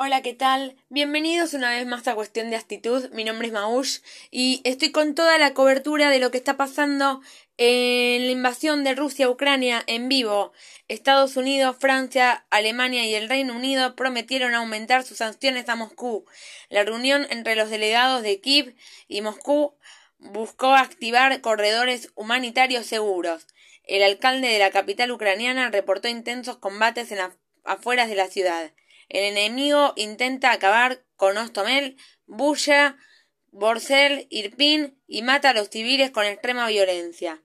Hola, 0.00 0.22
¿qué 0.22 0.32
tal? 0.32 0.76
Bienvenidos 0.90 1.54
una 1.54 1.70
vez 1.70 1.84
más 1.84 2.06
a 2.06 2.14
Cuestión 2.14 2.50
de 2.50 2.56
Actitud. 2.56 3.10
Mi 3.10 3.24
nombre 3.24 3.48
es 3.48 3.52
Maush 3.52 3.98
y 4.30 4.60
estoy 4.62 4.92
con 4.92 5.16
toda 5.16 5.38
la 5.38 5.54
cobertura 5.54 6.08
de 6.08 6.20
lo 6.20 6.30
que 6.30 6.38
está 6.38 6.56
pasando 6.56 7.20
en 7.56 8.26
la 8.26 8.30
invasión 8.30 8.84
de 8.84 8.94
Rusia 8.94 9.26
a 9.26 9.30
Ucrania 9.30 9.82
en 9.88 10.08
vivo. 10.08 10.52
Estados 10.86 11.36
Unidos, 11.36 11.78
Francia, 11.80 12.46
Alemania 12.50 13.06
y 13.06 13.16
el 13.16 13.28
Reino 13.28 13.56
Unido 13.56 13.96
prometieron 13.96 14.54
aumentar 14.54 15.02
sus 15.02 15.18
sanciones 15.18 15.68
a 15.68 15.74
Moscú. 15.74 16.26
La 16.68 16.84
reunión 16.84 17.26
entre 17.30 17.56
los 17.56 17.68
delegados 17.68 18.22
de 18.22 18.40
Kiev 18.40 18.76
y 19.08 19.20
Moscú 19.20 19.74
buscó 20.18 20.76
activar 20.76 21.40
corredores 21.40 22.12
humanitarios 22.14 22.86
seguros. 22.86 23.48
El 23.82 24.04
alcalde 24.04 24.46
de 24.46 24.60
la 24.60 24.70
capital 24.70 25.10
ucraniana 25.10 25.70
reportó 25.70 26.06
intensos 26.06 26.56
combates 26.56 27.10
en 27.10 27.18
las 27.18 27.32
afueras 27.64 28.08
de 28.08 28.14
la 28.14 28.28
ciudad. 28.28 28.70
El 29.08 29.24
enemigo 29.24 29.94
intenta 29.96 30.52
acabar 30.52 31.04
con 31.16 31.36
Ostomel, 31.38 31.96
Buya, 32.26 32.96
Borsel, 33.50 34.26
Irpin 34.30 35.00
y 35.06 35.22
mata 35.22 35.50
a 35.50 35.54
los 35.54 35.70
civiles 35.70 36.10
con 36.10 36.26
extrema 36.26 36.68
violencia. 36.68 37.42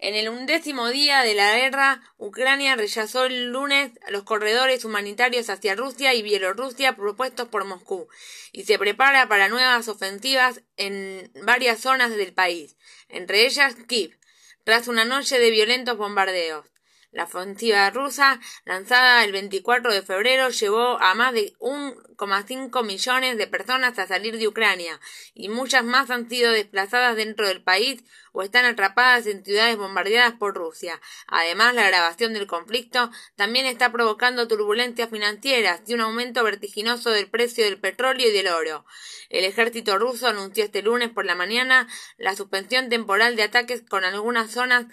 En 0.00 0.14
el 0.14 0.28
undécimo 0.28 0.88
día 0.88 1.22
de 1.22 1.34
la 1.34 1.56
guerra, 1.56 2.02
Ucrania 2.18 2.76
rechazó 2.76 3.24
el 3.24 3.46
lunes 3.46 3.90
los 4.10 4.22
corredores 4.22 4.84
humanitarios 4.84 5.50
hacia 5.50 5.74
Rusia 5.74 6.14
y 6.14 6.22
Bielorrusia 6.22 6.94
propuestos 6.94 7.48
por 7.48 7.64
Moscú 7.64 8.08
y 8.52 8.62
se 8.64 8.78
prepara 8.78 9.26
para 9.26 9.48
nuevas 9.48 9.88
ofensivas 9.88 10.62
en 10.76 11.32
varias 11.44 11.80
zonas 11.80 12.10
del 12.10 12.32
país, 12.32 12.76
entre 13.08 13.44
ellas 13.44 13.74
Kiev, 13.88 14.16
tras 14.62 14.86
una 14.86 15.04
noche 15.04 15.40
de 15.40 15.50
violentos 15.50 15.96
bombardeos. 15.96 16.66
La 17.10 17.24
ofensiva 17.24 17.88
rusa, 17.88 18.38
lanzada 18.66 19.24
el 19.24 19.32
24 19.32 19.94
de 19.94 20.02
febrero, 20.02 20.50
llevó 20.50 21.00
a 21.00 21.14
más 21.14 21.32
de 21.32 21.54
1,5 21.58 22.84
millones 22.84 23.38
de 23.38 23.46
personas 23.46 23.98
a 23.98 24.06
salir 24.06 24.36
de 24.36 24.46
Ucrania, 24.46 25.00
y 25.32 25.48
muchas 25.48 25.84
más 25.84 26.10
han 26.10 26.28
sido 26.28 26.52
desplazadas 26.52 27.16
dentro 27.16 27.48
del 27.48 27.62
país 27.62 28.04
o 28.32 28.42
están 28.42 28.66
atrapadas 28.66 29.26
en 29.26 29.42
ciudades 29.42 29.78
bombardeadas 29.78 30.34
por 30.34 30.54
Rusia. 30.54 31.00
Además, 31.26 31.74
la 31.74 31.86
agravación 31.86 32.34
del 32.34 32.46
conflicto 32.46 33.10
también 33.36 33.64
está 33.64 33.90
provocando 33.90 34.46
turbulencias 34.46 35.08
financieras 35.08 35.80
y 35.86 35.94
un 35.94 36.02
aumento 36.02 36.44
vertiginoso 36.44 37.10
del 37.10 37.30
precio 37.30 37.64
del 37.64 37.80
petróleo 37.80 38.28
y 38.28 38.32
del 38.32 38.48
oro. 38.48 38.84
El 39.30 39.46
ejército 39.46 39.98
ruso 39.98 40.28
anunció 40.28 40.62
este 40.62 40.82
lunes 40.82 41.08
por 41.08 41.24
la 41.24 41.34
mañana 41.34 41.88
la 42.18 42.36
suspensión 42.36 42.90
temporal 42.90 43.34
de 43.34 43.44
ataques 43.44 43.82
con 43.88 44.04
algunas 44.04 44.50
zonas 44.50 44.86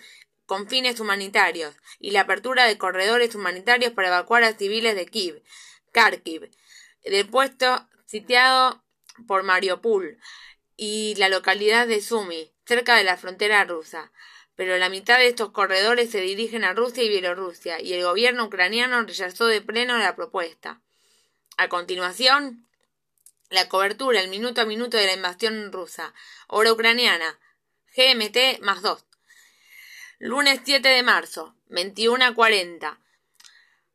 con 0.46 0.68
fines 0.68 1.00
humanitarios 1.00 1.76
y 2.00 2.12
la 2.12 2.22
apertura 2.22 2.66
de 2.66 2.78
corredores 2.78 3.36
humanitarios 3.36 3.94
para 3.94 4.10
evacuar 4.10 4.44
a 4.44 4.54
civiles 4.54 4.96
de 4.96 5.06
Kiev, 5.06 5.44
Kharkiv, 5.92 6.52
del 7.04 7.28
puesto 7.28 7.88
sitiado 8.06 8.84
por 9.28 9.44
Mariupol 9.44 10.20
y 10.78 11.16
la 11.16 11.30
localidad 11.30 11.88
de 11.88 12.02
Sumy, 12.02 12.52
cerca 12.66 12.96
de 12.96 13.04
la 13.04 13.18
frontera 13.18 13.64
rusa. 13.64 14.12
Pero 14.56 14.78
la 14.78 14.90
mitad 14.90 15.18
de 15.18 15.28
estos 15.28 15.52
corredores 15.52 16.12
se 16.12 16.22
dirigen 16.22 16.64
a 16.64 16.74
Rusia 16.74 17.04
y 17.04 17.10
Bielorrusia, 17.10 17.82
y 17.82 17.94
el 17.94 18.04
gobierno 18.04 18.46
ucraniano 18.46 19.02
rechazó 19.02 19.48
de 19.48 19.62
pleno 19.62 19.98
la 19.98 20.16
propuesta. 20.16 20.82
A 21.58 21.68
continuación, 21.68 22.66
la 23.50 23.68
cobertura 23.70 24.22
el 24.22 24.30
minuto 24.30 24.62
a 24.62 24.66
minuto 24.66 24.98
de 24.98 25.06
la 25.06 25.14
invasión 25.14 25.72
rusa. 25.72 26.14
Hora 26.48 26.72
ucraniana. 26.72 27.40
GMT 27.96 28.62
más 28.62 28.82
2. 28.82 29.06
Lunes 30.20 30.62
7 30.64 30.88
de 30.88 31.04
marzo, 31.04 31.58
21.40. 31.68 33.02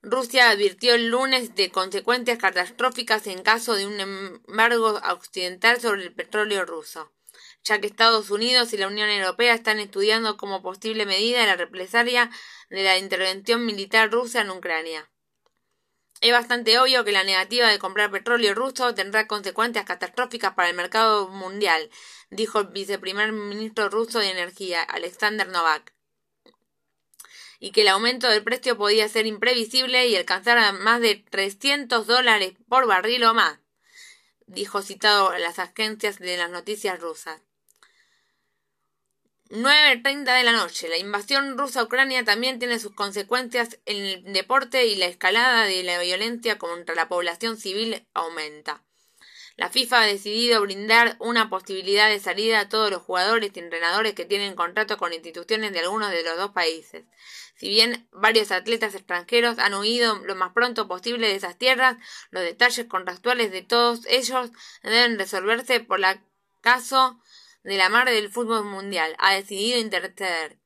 Rusia 0.02 0.50
advirtió 0.50 0.94
el 0.94 1.08
lunes 1.08 1.54
de 1.54 1.70
consecuencias 1.70 2.36
catastróficas 2.36 3.26
en 3.26 3.42
caso 3.42 3.74
de 3.74 3.86
un 3.86 3.98
embargo 3.98 5.00
occidental 5.08 5.80
sobre 5.80 6.02
el 6.02 6.12
petróleo 6.12 6.66
ruso, 6.66 7.10
ya 7.64 7.80
que 7.80 7.86
Estados 7.86 8.30
Unidos 8.30 8.74
y 8.74 8.76
la 8.76 8.88
Unión 8.88 9.08
Europea 9.08 9.54
están 9.54 9.78
estudiando 9.78 10.36
como 10.36 10.60
posible 10.60 11.06
medida 11.06 11.46
la 11.46 11.56
represalia 11.56 12.30
de 12.68 12.84
la 12.84 12.98
intervención 12.98 13.64
militar 13.64 14.12
rusa 14.12 14.42
en 14.42 14.50
Ucrania. 14.50 15.10
Es 16.20 16.32
bastante 16.32 16.78
obvio 16.78 17.02
que 17.02 17.12
la 17.12 17.24
negativa 17.24 17.68
de 17.68 17.78
comprar 17.78 18.10
petróleo 18.10 18.52
ruso 18.52 18.94
tendrá 18.94 19.26
consecuencias 19.26 19.86
catastróficas 19.86 20.52
para 20.52 20.68
el 20.68 20.76
mercado 20.76 21.28
mundial, 21.28 21.88
dijo 22.28 22.60
el 22.60 22.66
viceprimer 22.66 23.32
ministro 23.32 23.88
ruso 23.88 24.18
de 24.18 24.28
Energía, 24.28 24.82
Alexander 24.82 25.48
Novak 25.48 25.94
y 27.60 27.72
que 27.72 27.82
el 27.82 27.88
aumento 27.88 28.28
del 28.28 28.42
precio 28.42 28.76
podía 28.76 29.08
ser 29.08 29.26
imprevisible 29.26 30.08
y 30.08 30.16
alcanzar 30.16 30.58
a 30.58 30.72
más 30.72 31.00
de 31.00 31.16
300 31.30 32.06
dólares 32.06 32.54
por 32.68 32.86
barril 32.86 33.22
o 33.24 33.34
más, 33.34 33.60
dijo 34.46 34.82
citado 34.82 35.36
las 35.38 35.58
agencias 35.58 36.18
de 36.18 36.38
las 36.38 36.50
noticias 36.50 36.98
rusas. 36.98 37.40
9.30 39.50 40.36
de 40.36 40.44
la 40.44 40.52
noche. 40.52 40.88
La 40.88 40.96
invasión 40.96 41.58
rusa 41.58 41.80
a 41.80 41.84
Ucrania 41.84 42.24
también 42.24 42.60
tiene 42.60 42.78
sus 42.78 42.94
consecuencias 42.94 43.80
en 43.84 43.96
el 43.96 44.32
deporte 44.32 44.86
y 44.86 44.94
la 44.94 45.06
escalada 45.06 45.64
de 45.64 45.82
la 45.82 46.00
violencia 46.00 46.56
contra 46.56 46.94
la 46.94 47.08
población 47.08 47.56
civil 47.56 48.06
aumenta. 48.14 48.84
La 49.60 49.68
FIFA 49.68 50.00
ha 50.00 50.06
decidido 50.06 50.62
brindar 50.62 51.16
una 51.18 51.50
posibilidad 51.50 52.08
de 52.08 52.18
salida 52.18 52.60
a 52.60 52.68
todos 52.70 52.90
los 52.90 53.02
jugadores 53.02 53.50
y 53.52 53.58
entrenadores 53.58 54.14
que 54.14 54.24
tienen 54.24 54.54
contrato 54.54 54.96
con 54.96 55.12
instituciones 55.12 55.74
de 55.74 55.80
algunos 55.80 56.10
de 56.10 56.22
los 56.22 56.38
dos 56.38 56.52
países. 56.52 57.04
Si 57.56 57.68
bien 57.68 58.08
varios 58.10 58.52
atletas 58.52 58.94
extranjeros 58.94 59.58
han 59.58 59.74
huido 59.74 60.16
lo 60.24 60.34
más 60.34 60.54
pronto 60.54 60.88
posible 60.88 61.28
de 61.28 61.34
esas 61.34 61.58
tierras, 61.58 61.98
los 62.30 62.42
detalles 62.42 62.86
contractuales 62.86 63.52
de 63.52 63.60
todos 63.60 64.06
ellos 64.06 64.50
deben 64.82 65.18
resolverse 65.18 65.80
por 65.80 66.00
la 66.00 66.24
caso 66.62 67.20
de 67.62 67.76
la 67.76 67.90
mar 67.90 68.08
del 68.08 68.32
fútbol 68.32 68.64
mundial. 68.64 69.14
Ha 69.18 69.34
decidido 69.34 69.78
interceder. 69.78 70.56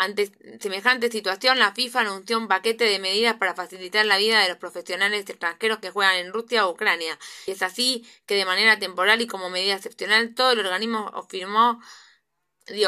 Ante 0.00 0.30
semejante 0.60 1.10
situación, 1.10 1.58
la 1.58 1.74
FIFA 1.74 2.02
anunció 2.02 2.38
un 2.38 2.46
paquete 2.46 2.84
de 2.84 3.00
medidas 3.00 3.34
para 3.34 3.56
facilitar 3.56 4.06
la 4.06 4.16
vida 4.16 4.40
de 4.40 4.48
los 4.48 4.56
profesionales 4.56 5.28
extranjeros 5.28 5.80
que 5.80 5.90
juegan 5.90 6.14
en 6.14 6.32
Rusia 6.32 6.68
o 6.68 6.70
Ucrania. 6.70 7.18
Y 7.46 7.50
es 7.50 7.62
así 7.62 8.08
que 8.24 8.36
de 8.36 8.44
manera 8.44 8.78
temporal 8.78 9.20
y 9.20 9.26
como 9.26 9.50
medida 9.50 9.74
excepcional, 9.74 10.36
todo 10.36 10.52
el 10.52 10.60
organismo 10.60 11.10
afirmó, 11.14 11.82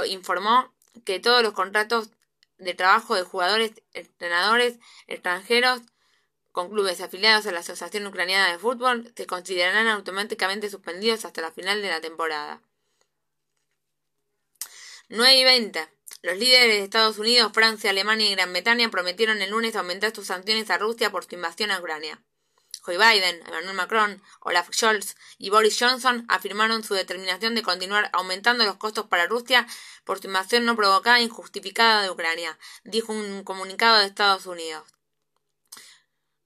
informó 0.07 0.73
que 1.05 1.19
todos 1.19 1.43
los 1.43 1.53
contratos 1.53 2.11
de 2.59 2.75
trabajo 2.75 3.17
de 3.17 3.25
jugadores, 3.25 3.73
entrenadores 3.93 4.79
extranjeros 5.09 5.81
con 6.53 6.71
clubes 6.71 7.01
afiliados 7.01 7.45
a 7.45 7.51
la 7.51 7.59
Asociación 7.59 8.07
Ucraniana 8.07 8.53
de 8.53 8.61
Fútbol 8.61 9.13
se 9.17 9.27
considerarán 9.27 9.89
automáticamente 9.89 10.71
suspendidos 10.71 11.25
hasta 11.25 11.41
la 11.41 11.51
final 11.51 11.83
de 11.83 11.89
la 11.89 12.01
temporada. 12.01 12.63
9 15.09 15.35
y 15.35 15.45
20. 15.45 16.00
Los 16.23 16.37
líderes 16.37 16.79
de 16.79 16.85
Estados 16.85 17.19
Unidos, 17.19 17.53
Francia, 17.55 17.91
Alemania 17.91 18.29
y 18.29 18.35
Gran 18.35 18.53
Bretaña 18.53 18.91
prometieron 18.91 19.41
el 19.41 19.51
lunes 19.51 19.77
aumentar 19.77 20.15
sus 20.15 20.27
sanciones 20.27 20.71
a 20.71 20.79
Rusia 20.79 21.11
por 21.11 21.25
su 21.25 21.35
invasión 21.35 21.71
a 21.71 21.79
Ucrania. 21.79 22.23
Joe 22.83 22.97
Biden, 22.97 23.41
Emmanuel 23.47 23.75
Macron, 23.75 24.23
Olaf 24.41 24.71
Scholz 24.73 25.17
y 25.39 25.51
Boris 25.51 25.77
Johnson 25.79 26.25
afirmaron 26.29 26.83
su 26.83 26.95
determinación 26.95 27.55
de 27.55 27.63
continuar 27.63 28.11
aumentando 28.13 28.65
los 28.65 28.77
costos 28.77 29.07
para 29.07 29.27
Rusia 29.27 29.67
por 30.05 30.21
su 30.21 30.29
invasión 30.29 30.65
no 30.65 30.77
provocada 30.77 31.19
e 31.19 31.25
injustificada 31.25 32.03
de 32.03 32.11
Ucrania, 32.11 32.59
dijo 32.85 33.13
un 33.13 33.45
comunicado 33.45 33.99
de 33.99 34.07
Estados 34.07 34.47
Unidos. 34.47 34.85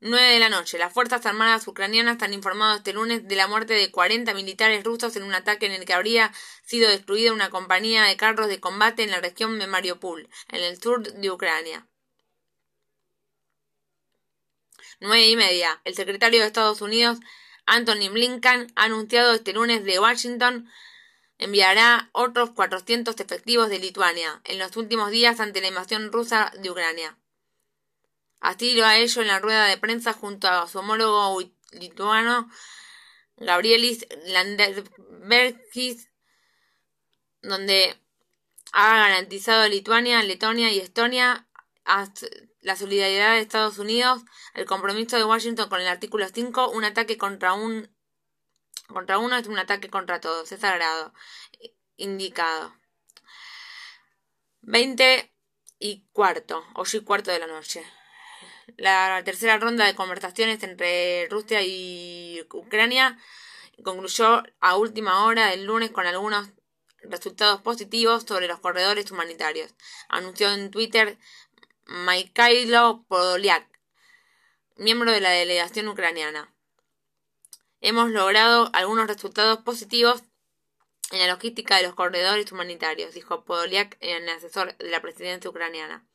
9 0.07 0.35
de 0.35 0.39
la 0.39 0.51
noche. 0.51 0.77
Las 0.77 0.93
Fuerzas 0.93 1.25
Armadas 1.25 1.67
ucranianas 1.67 2.23
han 2.23 2.35
informado 2.35 2.77
este 2.77 2.93
lunes 2.93 3.27
de 3.27 3.37
la 3.37 3.49
muerte 3.49 3.73
de 3.73 3.91
40 3.91 4.35
militares 4.35 4.85
rusos 4.85 5.17
en 5.17 5.23
un 5.23 5.33
ataque 5.33 5.65
en 5.65 5.73
el 5.73 5.87
que 5.87 5.95
habría 5.95 6.31
sido 6.63 6.91
destruida 6.91 7.33
una 7.33 7.49
compañía 7.49 8.05
de 8.05 8.19
carros 8.19 8.49
de 8.49 8.61
combate 8.61 9.03
en 9.03 9.11
la 9.11 9.23
región 9.23 9.59
de 9.59 9.67
Mariupol, 9.67 10.29
en 10.49 10.63
el 10.63 10.79
sur 10.79 11.03
de 11.03 11.31
Ucrania. 11.31 11.87
9 15.01 15.27
y 15.27 15.37
media. 15.37 15.81
El 15.85 15.95
secretario 15.95 16.41
de 16.41 16.49
Estados 16.49 16.83
Unidos, 16.83 17.19
Anthony 17.65 18.11
Blinken, 18.13 18.73
ha 18.77 18.85
anunciado 18.85 19.33
este 19.33 19.55
lunes 19.55 19.85
de 19.85 19.99
Washington 19.99 20.69
enviará 21.39 22.11
otros 22.13 22.51
400 22.51 23.19
efectivos 23.19 23.71
de 23.71 23.79
Lituania 23.79 24.43
en 24.45 24.59
los 24.59 24.77
últimos 24.77 25.11
días 25.11 25.41
ante 25.41 25.63
la 25.63 25.69
invasión 25.69 26.13
rusa 26.13 26.53
de 26.59 26.71
Ucrania. 26.71 27.17
Así 28.45 28.75
lo 28.75 28.85
ha 28.85 28.99
hecho 28.99 29.23
en 29.23 29.29
la 29.29 29.39
rueda 29.39 29.65
de 29.65 29.79
prensa 29.79 30.13
junto 30.13 30.49
a 30.49 30.69
su 30.69 30.79
homólogo 30.79 31.41
lituano 31.73 32.51
Gabrielis 33.39 34.07
Landsbergis, 34.27 36.11
donde 37.41 37.99
ha 38.73 38.99
garantizado 38.99 39.63
a 39.63 39.69
Lituania, 39.69 40.23
Letonia 40.23 40.71
y 40.71 40.79
Estonia 40.79 41.49
la 42.61 42.77
solidaridad 42.77 43.33
de 43.33 43.41
Estados 43.41 43.79
Unidos, 43.79 44.21
el 44.53 44.67
compromiso 44.67 45.17
de 45.17 45.25
Washington 45.25 45.71
con 45.71 45.81
el 45.81 45.89
artículo 45.89 46.29
5, 46.29 46.69
un 46.69 46.85
ataque 46.85 47.17
contra 47.17 47.55
un 47.55 47.89
contra 48.89 49.17
uno 49.17 49.37
es 49.39 49.47
un 49.47 49.59
ataque 49.59 49.89
contra 49.89 50.21
todos, 50.21 50.53
es 50.53 50.61
sagrado, 50.61 51.15
indicado. 51.97 52.75
20 54.61 55.33
y 55.79 56.05
cuarto, 56.13 56.63
ocho 56.75 56.99
y 56.99 57.01
cuarto 57.01 57.31
de 57.31 57.39
la 57.39 57.47
noche. 57.47 57.83
La 58.77 59.23
tercera 59.25 59.59
ronda 59.59 59.85
de 59.87 59.95
conversaciones 59.95 60.63
entre 60.63 61.29
Rusia 61.29 61.63
y 61.63 62.47
Ucrania 62.53 63.19
concluyó 63.83 64.43
a 64.61 64.77
última 64.77 65.25
hora 65.25 65.49
del 65.49 65.65
lunes 65.65 65.91
con 65.91 66.07
algunos 66.07 66.49
resultados 67.03 67.61
positivos 67.61 68.25
sobre 68.27 68.49
los 68.49 68.61
corredores 68.61 69.11
humanitarios, 69.11 69.75
anunció 70.09 70.53
en 70.53 70.71
Twitter 70.71 71.19
Mikhailo 71.87 73.05
Podolyak, 73.09 73.69
miembro 74.77 75.13
de 75.13 75.21
la 75.21 75.31
delegación 75.31 75.89
ucraniana. 75.89 76.53
Hemos 77.81 78.11
logrado 78.11 78.71
algunos 78.73 79.07
resultados 79.07 79.59
positivos 79.59 80.23
en 81.11 81.19
la 81.19 81.27
logística 81.27 81.77
de 81.77 81.83
los 81.83 81.95
corredores 81.95 82.51
humanitarios, 82.51 83.13
dijo 83.13 83.45
Podolyak, 83.45 83.99
el 84.01 84.27
asesor 84.31 84.77
de 84.79 84.89
la 84.89 85.03
presidencia 85.03 85.51
ucraniana. 85.51 86.07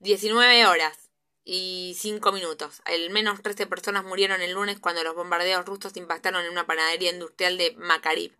19 0.00 0.66
horas 0.66 1.10
y 1.44 1.96
5 1.98 2.32
minutos. 2.32 2.82
Al 2.84 3.10
menos 3.10 3.42
13 3.42 3.66
personas 3.66 4.04
murieron 4.04 4.42
el 4.42 4.52
lunes 4.52 4.78
cuando 4.80 5.02
los 5.04 5.14
bombardeos 5.14 5.64
rusos 5.64 5.96
impactaron 5.96 6.44
en 6.44 6.50
una 6.50 6.66
panadería 6.66 7.12
industrial 7.12 7.56
de 7.56 7.74
Makarib, 7.76 8.36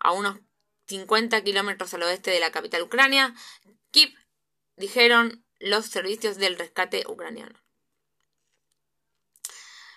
a 0.00 0.12
unos 0.12 0.38
50 0.86 1.42
kilómetros 1.44 1.94
al 1.94 2.02
oeste 2.02 2.30
de 2.30 2.40
la 2.40 2.50
capital 2.50 2.82
ucrania. 2.82 3.34
Kiev, 3.90 4.12
dijeron 4.76 5.44
los 5.58 5.86
servicios 5.86 6.38
del 6.38 6.58
rescate 6.58 7.04
ucraniano. 7.06 7.60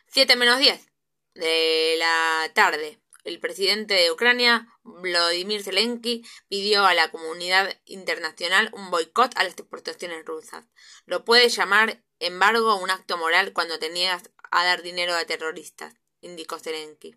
7 0.07 0.35
menos 0.35 0.59
10 0.59 0.85
de 1.33 1.95
la 1.97 2.51
tarde. 2.53 3.02
El 3.23 3.39
presidente 3.39 3.93
de 3.93 4.11
Ucrania, 4.11 4.67
Vladimir 4.83 5.63
Zelensky, 5.63 6.25
pidió 6.49 6.85
a 6.85 6.93
la 6.93 7.09
comunidad 7.09 7.79
internacional 7.85 8.69
un 8.73 8.91
boicot 8.91 9.37
a 9.37 9.43
las 9.43 9.53
exportaciones 9.53 10.25
rusas. 10.25 10.65
Lo 11.05 11.23
puede 11.23 11.47
llamar 11.49 12.03
embargo 12.19 12.75
un 12.75 12.89
acto 12.89 13.17
moral 13.17 13.53
cuando 13.53 13.79
te 13.79 13.89
niegas 13.89 14.29
a 14.51 14.65
dar 14.65 14.81
dinero 14.81 15.15
a 15.15 15.23
terroristas, 15.25 15.95
indicó 16.21 16.59
Zelensky. 16.59 17.15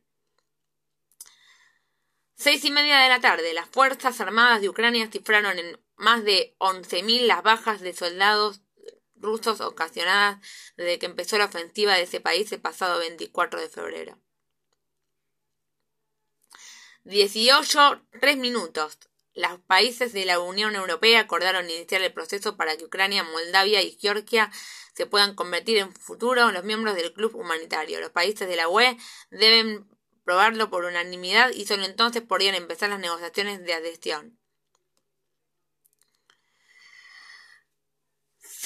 Seis 2.34 2.64
y 2.64 2.70
media 2.70 2.98
de 2.98 3.08
la 3.08 3.20
tarde, 3.20 3.54
las 3.54 3.68
Fuerzas 3.68 4.20
Armadas 4.20 4.60
de 4.60 4.68
Ucrania 4.68 5.08
cifraron 5.10 5.58
en 5.58 5.80
más 5.96 6.22
de 6.22 6.54
11.000 6.58 7.26
las 7.26 7.42
bajas 7.42 7.80
de 7.80 7.94
soldados 7.94 8.60
rusos 9.14 9.60
ocasionadas 9.60 10.38
desde 10.76 10.98
que 10.98 11.06
empezó 11.06 11.38
la 11.38 11.46
ofensiva 11.46 11.94
de 11.94 12.02
ese 12.02 12.20
país 12.20 12.52
el 12.52 12.60
pasado 12.60 12.98
24 12.98 13.60
de 13.60 13.68
febrero. 13.68 14.20
18, 17.06 18.02
3 18.20 18.36
minutos. 18.36 18.98
Los 19.32 19.60
países 19.60 20.12
de 20.12 20.24
la 20.24 20.40
Unión 20.40 20.74
Europea 20.74 21.20
acordaron 21.20 21.70
iniciar 21.70 22.02
el 22.02 22.12
proceso 22.12 22.56
para 22.56 22.76
que 22.76 22.84
Ucrania, 22.84 23.22
Moldavia 23.22 23.80
y 23.80 23.96
Georgia 24.00 24.50
se 24.92 25.06
puedan 25.06 25.36
convertir 25.36 25.78
en 25.78 25.92
futuro 25.92 26.50
los 26.50 26.64
miembros 26.64 26.96
del 26.96 27.12
club 27.12 27.36
humanitario. 27.36 28.00
Los 28.00 28.10
países 28.10 28.48
de 28.48 28.56
la 28.56 28.68
UE 28.68 28.96
deben 29.30 29.88
probarlo 30.24 30.68
por 30.68 30.84
unanimidad 30.84 31.50
y 31.50 31.64
solo 31.66 31.84
entonces 31.84 32.22
podrían 32.22 32.56
empezar 32.56 32.90
las 32.90 32.98
negociaciones 32.98 33.62
de 33.64 33.74
adhesión. 33.74 34.36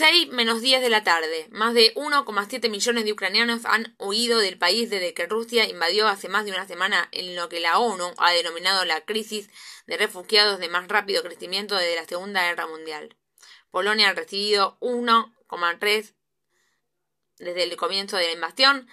6 0.00 0.32
menos 0.32 0.62
10 0.62 0.80
de 0.80 0.88
la 0.88 1.04
tarde. 1.04 1.46
Más 1.50 1.74
de 1.74 1.92
1,7 1.94 2.70
millones 2.70 3.04
de 3.04 3.12
ucranianos 3.12 3.66
han 3.66 3.94
huido 3.98 4.38
del 4.38 4.56
país 4.56 4.88
desde 4.88 5.12
que 5.12 5.26
Rusia 5.26 5.68
invadió 5.68 6.08
hace 6.08 6.30
más 6.30 6.46
de 6.46 6.52
una 6.52 6.66
semana 6.66 7.10
en 7.12 7.36
lo 7.36 7.50
que 7.50 7.60
la 7.60 7.78
ONU 7.78 8.14
ha 8.16 8.32
denominado 8.32 8.86
la 8.86 9.02
crisis 9.02 9.50
de 9.86 9.98
refugiados 9.98 10.58
de 10.58 10.70
más 10.70 10.88
rápido 10.88 11.22
crecimiento 11.22 11.76
desde 11.76 11.96
la 11.96 12.06
Segunda 12.06 12.44
Guerra 12.44 12.66
Mundial. 12.66 13.14
Polonia 13.70 14.08
ha 14.08 14.14
recibido 14.14 14.78
1,3 14.80 16.14
desde 17.36 17.64
el 17.64 17.76
comienzo 17.76 18.16
de 18.16 18.24
la 18.24 18.32
invasión 18.32 18.88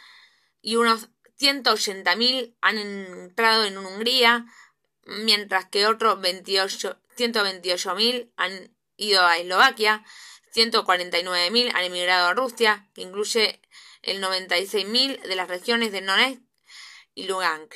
y 0.62 0.76
unos 0.76 1.08
180.000 1.40 2.58
han 2.60 2.80
entrado 2.80 3.64
en 3.64 3.78
Hungría, 3.78 4.46
mientras 5.06 5.70
que 5.70 5.88
otros 5.88 6.20
128.000 6.20 8.34
han 8.36 8.76
ido 8.98 9.26
a 9.26 9.38
Eslovaquia, 9.38 10.04
149.000 10.58 11.72
han 11.76 11.84
emigrado 11.84 12.28
a 12.28 12.34
Rusia, 12.34 12.90
que 12.96 13.04
incluye 13.04 13.62
el 14.02 14.24
96.000 14.24 15.22
de 15.22 15.36
las 15.36 15.48
regiones 15.48 15.92
de 15.92 16.02
Donetsk 16.02 16.42
y 17.14 17.28
Lugansk, 17.28 17.74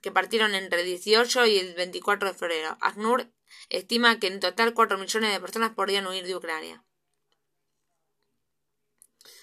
que 0.00 0.12
partieron 0.12 0.54
entre 0.54 0.80
el 0.80 0.86
18 0.86 1.46
y 1.46 1.58
el 1.58 1.74
24 1.74 2.28
de 2.28 2.38
febrero. 2.38 2.78
ACNUR 2.80 3.28
estima 3.68 4.20
que 4.20 4.28
en 4.28 4.38
total 4.38 4.74
4 4.74 4.96
millones 4.96 5.32
de 5.32 5.40
personas 5.40 5.72
podrían 5.74 6.06
huir 6.06 6.24
de 6.24 6.36
Ucrania. 6.36 6.84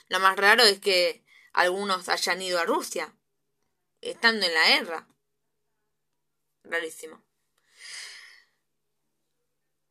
Lo 0.07 0.21
más 0.21 0.37
raro 0.37 0.63
es 0.63 0.79
que 0.79 1.25
algunos 1.51 2.07
hayan 2.07 2.41
ido 2.41 2.57
a 2.57 2.65
Rusia, 2.65 3.13
estando 3.99 4.45
en 4.45 4.53
la 4.53 4.67
guerra. 4.69 5.07
Rarísimo. 6.63 7.26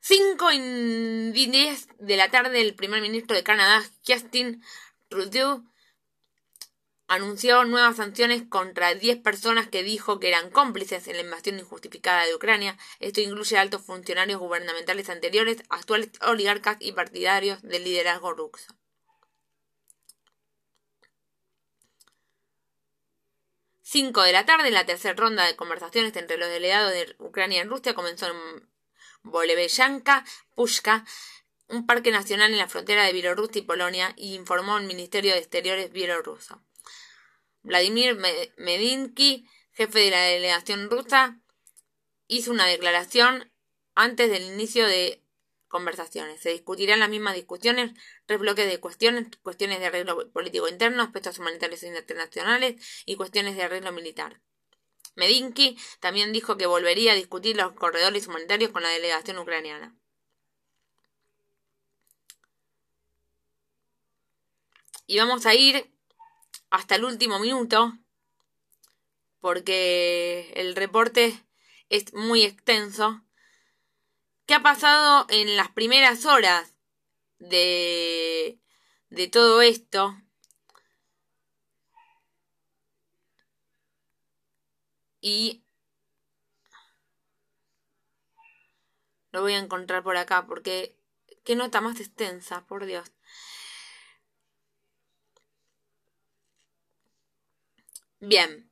5 0.09 0.53
y 0.53 1.33
10 1.33 1.89
de 1.99 2.17
la 2.17 2.31
tarde, 2.31 2.61
el 2.61 2.77
primer 2.77 3.03
ministro 3.03 3.35
de 3.35 3.43
Canadá, 3.43 3.83
Justin 4.07 4.63
Trudeau, 5.09 5.65
anunció 7.09 7.65
nuevas 7.65 7.97
sanciones 7.97 8.45
contra 8.49 8.95
10 8.95 9.17
personas 9.17 9.67
que 9.67 9.83
dijo 9.83 10.21
que 10.21 10.29
eran 10.29 10.51
cómplices 10.51 11.09
en 11.09 11.17
la 11.17 11.23
invasión 11.23 11.59
injustificada 11.59 12.25
de 12.25 12.37
Ucrania. 12.37 12.79
Esto 13.01 13.21
incluye 13.21 13.59
altos 13.59 13.83
funcionarios 13.83 14.39
gubernamentales 14.39 15.11
anteriores, 15.11 15.65
actuales 15.71 16.11
oligarcas 16.23 16.77
y 16.79 16.93
partidarios 16.93 17.61
del 17.63 17.83
liderazgo 17.83 18.33
ruso. 18.33 18.77
5 23.83 24.23
de 24.23 24.33
la 24.33 24.47
tarde, 24.47 24.71
la 24.71 24.87
tercera 24.87 25.15
ronda 25.15 25.45
de 25.47 25.57
conversaciones 25.57 26.15
entre 26.15 26.37
los 26.37 26.49
delegados 26.49 26.93
de 26.93 27.17
Ucrania 27.19 27.63
y 27.63 27.65
Rusia 27.65 27.95
comenzó 27.95 28.29
en 28.29 28.76
Boleveyanka 29.27 30.25
Pushka, 30.55 31.05
un 31.69 31.87
parque 31.87 32.11
nacional 32.11 32.53
en 32.53 32.59
la 32.59 32.69
frontera 32.69 33.05
de 33.05 33.13
Bielorrusia 33.13 33.61
y 33.61 33.65
Polonia, 33.65 34.15
y 34.17 34.35
informó 34.35 34.79
el 34.79 34.87
Ministerio 34.87 35.33
de 35.33 35.41
Exteriores 35.41 35.93
bielorruso. 35.93 36.63
Vladimir 37.63 38.17
Medinsky, 38.57 39.49
jefe 39.73 39.99
de 39.99 40.11
la 40.11 40.23
delegación 40.23 40.89
rusa, 40.89 41.41
hizo 42.29 42.53
una 42.53 42.67
declaración 42.67 43.51
antes 43.95 44.31
del 44.31 44.45
inicio 44.45 44.87
de 44.87 45.23
conversaciones. 45.67 46.41
Se 46.41 46.51
discutirán 46.51 47.01
las 47.01 47.11
mismas 47.11 47.35
discusiones, 47.35 47.93
tres 48.27 48.39
bloques 48.39 48.69
de 48.69 48.79
cuestiones, 48.79 49.27
cuestiones 49.43 49.81
de 49.81 49.87
arreglo 49.87 50.31
político 50.31 50.69
interno, 50.69 51.03
aspectos 51.03 51.39
humanitarios 51.41 51.83
internacionales 51.83 52.77
y 53.05 53.17
cuestiones 53.17 53.57
de 53.57 53.65
arreglo 53.65 53.91
militar. 53.91 54.41
Medinsky 55.17 55.79
también 55.99 56.33
dijo 56.33 56.57
que 56.57 56.67
volvería 56.67 57.13
a 57.13 57.17
discutir 57.17 57.57
los 57.57 57.73
corredores 57.73 58.29
humanitarios 58.29 58.71
con 58.71 58.83
la 58.83 58.91
delegación 58.91 59.39
ucraniana. 59.39 59.97
Y 65.07 65.19
vamos 65.19 65.47
a 65.47 65.55
ir 65.55 65.91
hasta 66.71 66.97
el 66.97 67.05
último 67.05 67.39
minuto 67.39 67.93
porque 69.41 70.53
el 70.57 70.75
reporte 70.75 71.41
es 71.89 72.13
muy 72.13 72.43
extenso. 72.43 73.23
¿Qué 74.45 74.55
ha 74.55 74.63
pasado 74.63 75.27
en 75.29 75.57
las 75.57 75.71
primeras 75.71 76.27
horas 76.27 76.75
de, 77.39 78.59
de 79.11 79.29
todo 79.29 79.63
esto? 79.63 80.17
Y 85.27 85.65
lo 89.33 89.43
voy 89.43 89.55
a 89.55 89.59
encontrar 89.59 90.05
por 90.05 90.17
acá 90.17 90.47
porque 90.47 90.97
qué 91.43 91.57
nota 91.57 91.81
más 91.81 91.99
extensa, 91.99 92.65
por 92.67 92.87
Dios. 92.87 93.11
Bien. 98.21 98.71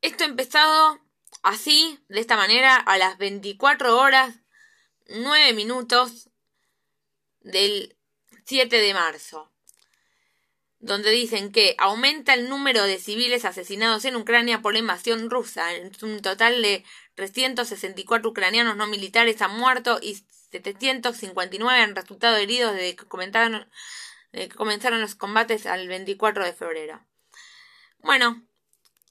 Esto 0.00 0.24
empezado 0.24 0.98
así, 1.42 2.02
de 2.08 2.20
esta 2.20 2.36
manera, 2.36 2.76
a 2.76 2.96
las 2.96 3.18
24 3.18 3.98
horas 3.98 4.40
9 5.08 5.52
minutos 5.52 6.30
del 7.40 7.98
7 8.46 8.78
de 8.78 8.94
marzo 8.94 9.51
donde 10.82 11.12
dicen 11.12 11.52
que 11.52 11.76
aumenta 11.78 12.34
el 12.34 12.48
número 12.48 12.82
de 12.82 12.98
civiles 12.98 13.44
asesinados 13.44 14.04
en 14.04 14.16
Ucrania 14.16 14.60
por 14.62 14.72
la 14.72 14.80
invasión 14.80 15.30
rusa. 15.30 15.72
En 15.74 15.92
un 16.02 16.20
total 16.20 16.60
de 16.60 16.84
364 17.14 18.28
ucranianos 18.28 18.76
no 18.76 18.88
militares 18.88 19.40
han 19.42 19.56
muerto 19.56 20.00
y 20.02 20.16
759 20.50 21.80
han 21.80 21.94
resultado 21.94 22.36
heridos 22.36 22.74
desde 22.74 22.96
que, 22.96 23.06
que 24.32 24.48
comenzaron 24.48 25.00
los 25.00 25.14
combates 25.14 25.66
al 25.66 25.86
24 25.86 26.44
de 26.44 26.52
febrero. 26.52 27.00
Bueno, 28.00 28.42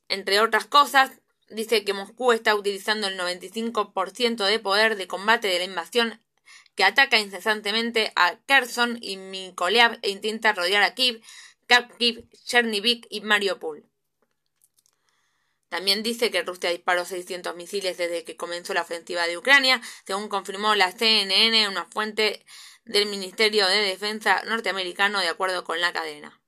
entre 0.09 0.41
otras 0.41 0.65
cosas, 0.65 1.21
dice 1.49 1.85
que 1.85 1.93
Moscú 1.93 2.33
está 2.33 2.53
utilizando 2.53 3.07
el 3.07 3.17
95% 3.17 4.45
de 4.45 4.59
poder 4.59 4.97
de 4.97 5.07
combate 5.07 5.47
de 5.47 5.59
la 5.59 5.65
invasión 5.65 6.21
que 6.75 6.83
ataca 6.83 7.17
incesantemente 7.17 8.11
a 8.15 8.35
Kherson 8.45 8.97
y 9.01 9.15
Mykolaiv 9.17 9.99
e 10.01 10.09
intenta 10.09 10.53
rodear 10.53 10.83
a 10.83 10.95
Kiev, 10.95 11.21
Kharkiv, 11.71 12.27
Chernivik 12.43 13.07
y 13.09 13.21
Mariupol. 13.21 13.89
También 15.69 16.03
dice 16.03 16.29
que 16.29 16.43
Rusia 16.43 16.69
disparó 16.69 17.05
600 17.05 17.55
misiles 17.55 17.97
desde 17.97 18.25
que 18.25 18.35
comenzó 18.35 18.73
la 18.73 18.81
ofensiva 18.81 19.25
de 19.25 19.37
Ucrania, 19.37 19.79
según 20.05 20.27
confirmó 20.27 20.75
la 20.75 20.91
CNN, 20.91 21.69
una 21.69 21.85
fuente 21.85 22.45
del 22.83 23.05
Ministerio 23.05 23.65
de 23.67 23.77
Defensa 23.77 24.43
norteamericano 24.47 25.21
de 25.21 25.29
acuerdo 25.29 25.63
con 25.63 25.79
la 25.79 25.93
cadena. 25.93 26.41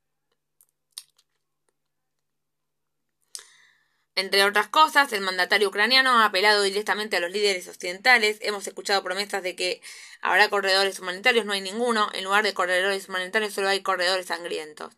Entre 4.15 4.43
otras 4.43 4.67
cosas, 4.67 5.13
el 5.13 5.21
mandatario 5.21 5.69
ucraniano 5.69 6.19
ha 6.19 6.25
apelado 6.25 6.63
directamente 6.63 7.15
a 7.15 7.21
los 7.21 7.31
líderes 7.31 7.69
occidentales. 7.69 8.39
Hemos 8.41 8.67
escuchado 8.67 9.01
promesas 9.03 9.41
de 9.41 9.55
que 9.55 9.81
habrá 10.19 10.49
corredores 10.49 10.99
humanitarios, 10.99 11.45
no 11.45 11.53
hay 11.53 11.61
ninguno. 11.61 12.09
En 12.13 12.25
lugar 12.25 12.43
de 12.43 12.53
corredores 12.53 13.07
humanitarios 13.07 13.53
solo 13.53 13.69
hay 13.69 13.81
corredores 13.81 14.25
sangrientos. 14.25 14.93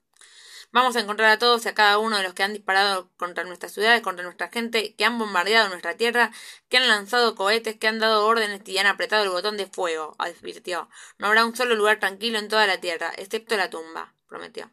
Vamos 0.76 0.98
a 0.98 1.00
encontrar 1.00 1.32
a 1.32 1.40
todos 1.40 1.66
y 1.66 1.70
a 1.70 1.74
cada 1.74 2.00
uno 2.00 2.18
de 2.18 2.24
los 2.24 2.34
que 2.34 2.44
han 2.44 2.52
disparado 2.52 3.10
contra 3.16 3.46
nuestras 3.46 3.72
ciudades, 3.72 4.02
contra 4.02 4.26
nuestra 4.26 4.50
gente, 4.50 4.94
que 4.96 5.06
han 5.06 5.18
bombardeado 5.18 5.70
nuestra 5.70 5.96
tierra, 5.96 6.34
que 6.68 6.76
han 6.76 6.90
lanzado 6.90 7.34
cohetes, 7.34 7.78
que 7.78 7.88
han 7.88 8.00
dado 8.00 8.26
órdenes 8.28 8.60
y 8.66 8.78
han 8.78 8.86
apretado 8.86 9.24
el 9.24 9.30
botón 9.30 9.56
de 9.56 9.68
fuego, 9.68 10.16
advirtió. 10.18 10.90
No 11.18 11.28
habrá 11.28 11.46
un 11.46 11.56
solo 11.56 11.76
lugar 11.76 12.02
tranquilo 12.02 12.40
en 12.40 12.50
toda 12.50 12.68
la 12.68 12.82
tierra, 12.82 13.14
excepto 13.16 13.56
la 13.56 13.70
tumba, 13.70 14.14
prometió. 14.28 14.70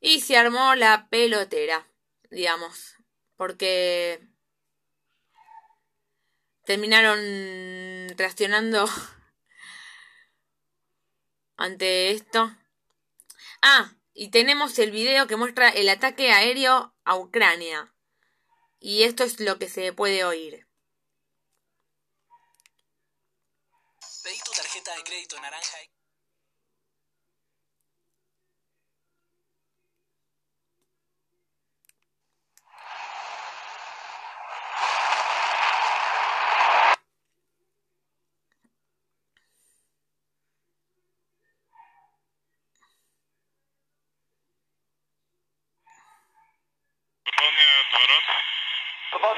Y 0.00 0.20
se 0.20 0.36
armó 0.36 0.74
la 0.74 1.06
pelotera 1.08 1.86
digamos, 2.28 2.96
porque 3.36 4.20
terminaron 6.64 7.20
reaccionando 8.16 8.88
ante 11.56 12.10
esto. 12.10 12.50
Ah, 13.62 13.94
y 14.14 14.30
tenemos 14.30 14.78
el 14.78 14.90
video 14.90 15.26
que 15.26 15.36
muestra 15.36 15.68
el 15.68 15.88
ataque 15.88 16.32
aéreo 16.32 16.94
a 17.04 17.16
Ucrania. 17.16 17.94
Y 18.78 19.02
esto 19.02 19.24
es 19.24 19.40
lo 19.40 19.58
que 19.58 19.68
se 19.68 19.92
puede 19.92 20.24
oír. 20.24 20.66
Pedí 24.22 24.38
tu 24.44 24.52
tarjeta 24.52 24.94
de 24.96 25.02
crédito. 25.04 25.36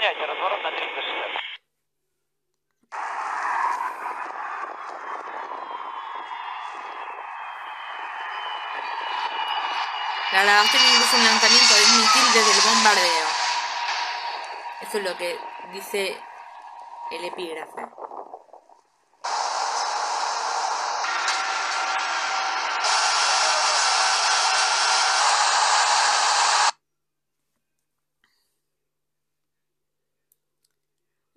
Выполняйте 0.01 0.25
разворот 0.25 0.63
на 0.63 0.71
360. 0.71 1.39
La 10.31 10.43
grabación 10.43 10.81
incluye 10.81 11.17
un 11.17 11.25
lanzamiento 11.25 11.75
de 11.75 11.83
un 11.86 12.01
misil 12.01 12.33
desde 12.33 12.51
el 12.53 12.62
bombardeo. 12.65 13.27
Eso 14.81 14.97
es 14.97 15.03
lo 15.03 15.15
que 15.15 15.39
dice 15.71 16.17
el 17.12 17.25
epígrafe. 17.25 18.00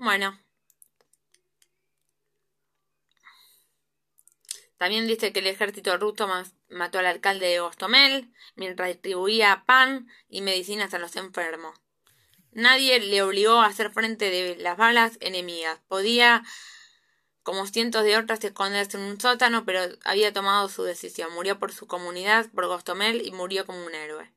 Bueno. 0.06 0.40
También 4.78 5.08
dice 5.08 5.34
que 5.34 5.40
el 5.40 5.48
ejército 5.48 5.98
ruso 5.98 6.30
mató 6.70 7.00
al 7.00 7.08
alcalde 7.08 7.48
de 7.48 7.60
Ostomel 7.60 8.32
mientras 8.56 8.90
distribuía 8.90 9.64
pan 9.66 10.08
y 10.30 10.42
medicinas 10.42 10.94
a 10.94 11.00
los 11.00 11.16
enfermos. 11.16 11.76
Nadie 12.52 13.00
le 13.00 13.24
obligó 13.24 13.62
a 13.62 13.66
hacer 13.66 13.92
frente 13.92 14.30
de 14.30 14.56
las 14.58 14.78
balas 14.78 15.18
enemigas. 15.22 15.82
Podía, 15.88 16.44
como 17.42 17.66
cientos 17.66 18.04
de 18.04 18.16
otras, 18.16 18.44
esconderse 18.44 18.98
en 18.98 19.06
un 19.06 19.20
sótano, 19.20 19.66
pero 19.66 19.80
había 20.04 20.32
tomado 20.32 20.70
su 20.70 20.84
decisión. 20.84 21.34
Murió 21.34 21.58
por 21.58 21.74
su 21.74 21.88
comunidad, 21.88 22.46
por 22.52 22.68
Gostomel, 22.68 23.26
y 23.26 23.32
murió 23.32 23.66
como 23.66 23.84
un 23.84 23.96
héroe. 23.96 24.32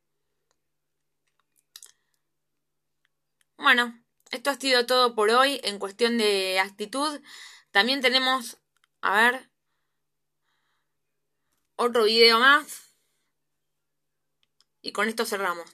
Bueno, 3.59 4.03
esto 4.31 4.51
ha 4.51 4.55
sido 4.57 4.87
todo 4.87 5.15
por 5.15 5.31
hoy 5.31 5.61
en 5.65 5.79
cuestión 5.79 6.19
de 6.19 6.61
actitud. 6.61 7.21
También 7.71 8.01
tenemos, 8.01 8.59
a 9.01 9.17
ver, 9.21 9.51
otro 11.77 12.05
video 12.05 12.39
más. 12.39 12.93
Y 14.83 14.93
con 14.93 15.09
esto 15.09 15.25
cerramos. 15.25 15.69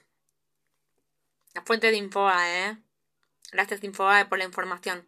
La 1.54 1.62
fuente 1.62 1.90
de 1.90 1.96
Infobae, 1.96 2.70
¿eh? 2.70 2.78
Gracias 3.52 3.84
Infobae 3.84 4.26
por 4.26 4.38
la 4.38 4.44
información. 4.44 5.06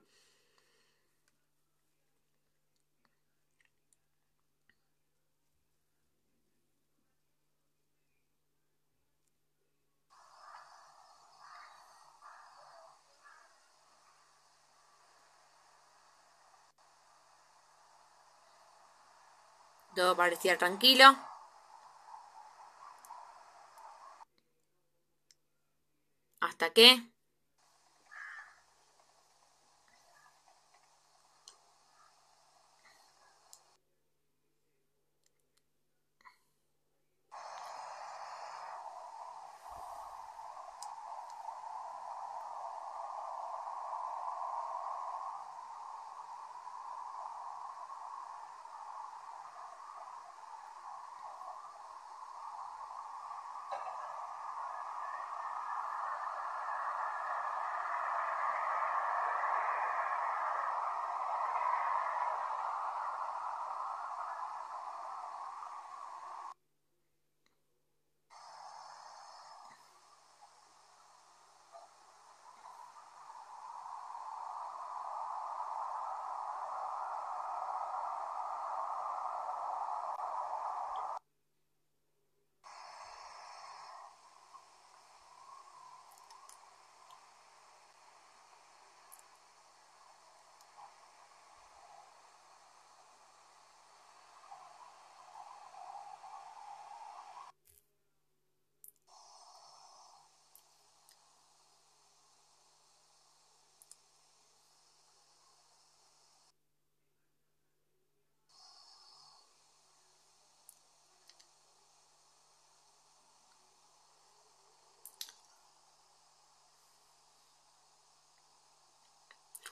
Todo 19.96 20.14
parecía 20.14 20.58
tranquilo. 20.58 21.16
Hasta 26.40 26.70
que... 26.74 27.15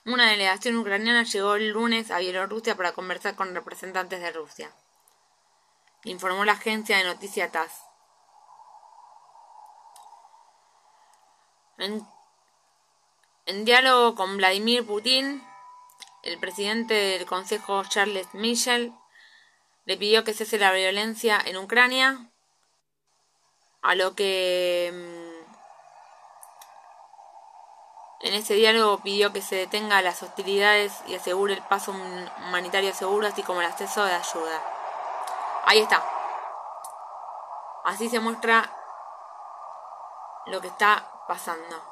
Una 0.05 0.29
delegación 0.29 0.77
ucraniana 0.77 1.23
llegó 1.23 1.55
el 1.55 1.69
lunes 1.69 2.11
a 2.11 2.19
Bielorrusia 2.19 2.77
para 2.77 2.93
conversar 2.93 3.35
con 3.35 3.55
representantes 3.55 4.21
de 4.21 4.31
Rusia, 4.31 4.71
informó 6.03 6.45
la 6.45 6.51
agencia 6.51 6.97
de 6.97 7.05
noticias 7.05 7.51
TASS. 7.51 7.73
En, 11.79 12.07
en 13.47 13.65
diálogo 13.65 14.13
con 14.13 14.37
Vladimir 14.37 14.85
Putin, 14.85 15.43
el 16.21 16.37
presidente 16.37 16.93
del 16.93 17.25
Consejo 17.25 17.83
Charles 17.85 18.31
Michel 18.33 18.93
le 19.85 19.97
pidió 19.97 20.23
que 20.23 20.35
cese 20.35 20.59
la 20.59 20.71
violencia 20.71 21.41
en 21.43 21.57
Ucrania, 21.57 22.31
a 23.81 23.95
lo 23.95 24.15
que 24.15 25.24
en 28.25 28.33
ese 28.33 28.55
diálogo 28.55 28.97
pidió 28.97 29.31
que 29.31 29.43
se 29.43 29.55
detenga 29.55 30.01
las 30.01 30.23
hostilidades 30.23 30.99
y 31.05 31.13
asegure 31.13 31.53
el 31.53 31.61
paso 31.61 31.91
humanitario 31.91 32.91
seguro, 32.91 33.27
así 33.27 33.43
como 33.43 33.61
el 33.61 33.67
acceso 33.67 34.03
de 34.03 34.15
ayuda. 34.15 34.63
Ahí 35.65 35.79
está. 35.79 36.03
Así 37.83 38.09
se 38.09 38.19
muestra 38.19 38.67
lo 40.47 40.59
que 40.59 40.69
está 40.69 41.07
pasando. 41.27 41.83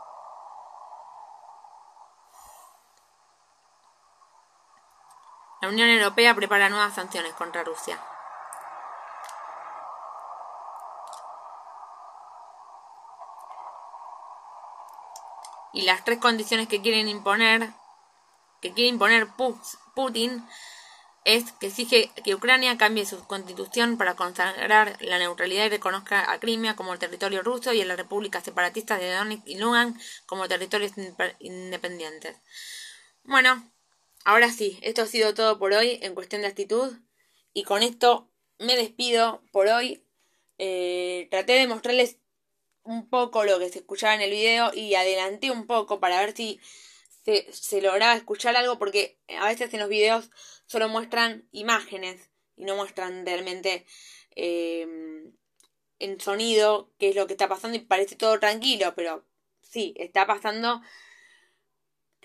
La 5.62 5.70
Unión 5.70 5.88
Europea 5.88 6.34
prepara 6.34 6.68
nuevas 6.68 6.96
sanciones 6.96 7.34
contra 7.36 7.64
Rusia. 7.64 8.00
Y 15.74 15.84
las 15.84 16.06
tres 16.06 16.20
condiciones 16.20 16.68
que 16.68 16.82
quieren 16.82 17.08
imponer, 17.08 17.72
que 18.62 18.74
quiere 18.74 18.90
imponer 18.90 19.28
Putin, 19.96 20.46
es 21.26 21.52
que 21.54 21.68
exige 21.68 22.12
que 22.24 22.36
Ucrania 22.36 22.78
cambie 22.78 23.06
su 23.06 23.26
constitución 23.26 23.98
para 23.98 24.16
consagrar 24.16 24.98
la 25.02 25.20
neutralidad 25.20 25.66
y 25.66 25.70
reconozca 25.70 26.32
a 26.32 26.40
Crimea 26.40 26.76
como 26.76 26.98
territorio 27.00 27.42
ruso 27.42 27.74
y 27.74 27.82
a 27.82 27.86
la 27.86 27.96
República 27.96 28.42
Separatista 28.42 28.98
de 28.98 29.14
Donetsk 29.14 29.48
y 29.48 29.58
Lugansk 29.58 30.00
como 30.26 30.48
territorios 30.48 30.92
independientes. 31.40 32.38
Bueno, 33.24 33.64
Ahora 34.26 34.50
sí, 34.52 34.80
esto 34.82 35.02
ha 35.02 35.06
sido 35.06 35.34
todo 35.34 35.60
por 35.60 35.74
hoy 35.74 36.00
en 36.02 36.16
cuestión 36.16 36.42
de 36.42 36.48
actitud. 36.48 36.94
Y 37.54 37.64
con 37.64 37.84
esto 37.84 38.30
me 38.58 38.76
despido 38.76 39.44
por 39.52 39.68
hoy. 39.68 40.06
Eh, 40.58 41.28
traté 41.30 41.54
de 41.54 41.68
mostrarles 41.68 42.20
un 42.84 43.10
poco 43.10 43.46
lo 43.46 43.60
que 43.60 43.70
se 43.70 43.80
escuchaba 43.80 44.16
en 44.16 44.22
el 44.22 44.32
video 44.32 44.74
y 44.74 44.96
adelanté 44.96 45.52
un 45.52 45.68
poco 45.68 46.00
para 46.00 46.20
ver 46.20 46.36
si 46.36 46.60
se, 47.24 47.82
lograba 47.82 48.16
escuchar 48.16 48.56
algo 48.56 48.78
porque 48.78 49.18
a 49.40 49.46
veces 49.48 49.74
en 49.74 49.80
los 49.80 49.90
videos 49.90 50.30
solo 50.66 50.90
muestran 50.90 51.48
imágenes 51.52 52.30
y 52.56 52.66
no 52.66 52.76
muestran 52.76 53.26
realmente 53.26 53.86
eh, 54.36 54.86
en 56.00 56.20
sonido 56.20 56.92
qué 57.00 57.10
es 57.10 57.16
lo 57.16 57.28
que 57.28 57.34
está 57.34 57.48
pasando 57.48 57.78
y 57.78 57.82
parece 57.82 58.16
todo 58.16 58.40
tranquilo, 58.40 58.94
pero 58.96 59.26
sí, 59.62 59.94
está 59.98 60.28
pasando 60.28 60.82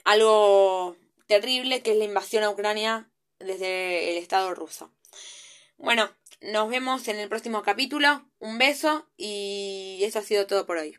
algo 0.05 0.97
terrible 1.27 1.83
que 1.83 1.93
es 1.93 1.97
la 1.97 2.05
invasión 2.05 2.43
a 2.43 2.51
Ucrania 2.51 3.09
desde 3.39 4.11
el 4.11 4.19
Estado 4.19 4.55
ruso. 4.55 4.93
Bueno, 5.77 6.11
nos 6.41 6.69
vemos 6.69 7.09
en 7.09 7.19
el 7.19 7.29
próximo 7.29 7.63
capítulo. 7.63 8.25
Un 8.39 8.59
beso 8.59 9.09
y 9.17 10.01
eso 10.03 10.21
ha 10.21 10.23
sido 10.23 10.47
todo 10.47 10.67
por 10.67 10.79
hoy. 10.79 10.97